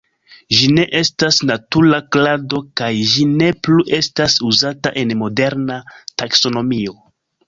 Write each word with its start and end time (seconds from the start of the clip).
Ĝi 0.59 0.67
ne 0.75 0.83
estas 0.99 1.35
natura 1.49 1.99
klado 2.15 2.61
kaj 2.81 2.89
ĝi 3.11 3.25
ne 3.33 3.49
plu 3.67 3.85
estas 3.97 4.39
uzata 4.53 4.95
en 5.03 5.13
moderna 5.21 5.77
taksonomio. 6.23 6.97